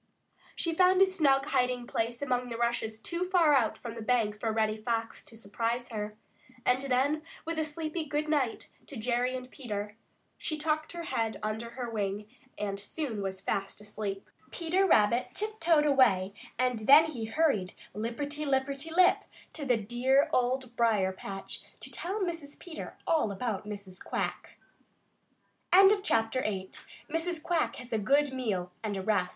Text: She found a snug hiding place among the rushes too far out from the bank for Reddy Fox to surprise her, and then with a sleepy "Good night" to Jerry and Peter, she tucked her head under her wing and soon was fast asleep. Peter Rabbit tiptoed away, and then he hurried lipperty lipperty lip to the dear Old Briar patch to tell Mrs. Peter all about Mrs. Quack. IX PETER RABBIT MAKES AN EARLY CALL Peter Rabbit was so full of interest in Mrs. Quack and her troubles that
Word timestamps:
She 0.55 0.73
found 0.73 0.99
a 1.03 1.05
snug 1.05 1.45
hiding 1.45 1.85
place 1.85 2.23
among 2.23 2.49
the 2.49 2.57
rushes 2.57 2.97
too 2.97 3.29
far 3.29 3.53
out 3.53 3.77
from 3.77 3.93
the 3.93 4.01
bank 4.01 4.39
for 4.39 4.51
Reddy 4.51 4.77
Fox 4.77 5.23
to 5.25 5.37
surprise 5.37 5.89
her, 5.89 6.15
and 6.65 6.81
then 6.81 7.21
with 7.45 7.59
a 7.59 7.63
sleepy 7.63 8.05
"Good 8.05 8.27
night" 8.27 8.69
to 8.87 8.97
Jerry 8.97 9.35
and 9.35 9.51
Peter, 9.51 9.97
she 10.39 10.57
tucked 10.57 10.93
her 10.93 11.03
head 11.03 11.37
under 11.43 11.69
her 11.69 11.87
wing 11.87 12.27
and 12.57 12.79
soon 12.79 13.21
was 13.21 13.41
fast 13.41 13.79
asleep. 13.79 14.27
Peter 14.49 14.87
Rabbit 14.87 15.35
tiptoed 15.35 15.85
away, 15.85 16.33
and 16.57 16.79
then 16.87 17.05
he 17.11 17.25
hurried 17.25 17.73
lipperty 17.93 18.43
lipperty 18.43 18.89
lip 18.89 19.19
to 19.53 19.65
the 19.65 19.77
dear 19.77 20.31
Old 20.33 20.75
Briar 20.75 21.11
patch 21.11 21.61
to 21.79 21.91
tell 21.91 22.21
Mrs. 22.21 22.57
Peter 22.57 22.97
all 23.05 23.31
about 23.31 23.67
Mrs. 23.67 24.03
Quack. 24.03 24.57
IX 25.71 25.83
PETER 26.01 26.39
RABBIT 26.41 26.85
MAKES 27.07 27.07
AN 27.11 27.13
EARLY 27.13 27.13
CALL 27.13 27.13
Peter 27.13 27.13
Rabbit 27.13 27.13
was 27.13 27.21
so 27.21 27.21
full 27.21 27.21
of 27.21 27.21
interest 27.21 27.27
in 27.27 27.33
Mrs. 27.33 27.43
Quack 27.43 27.79
and 27.79 28.95
her 28.95 29.03
troubles 29.03 29.05
that 29.05 29.29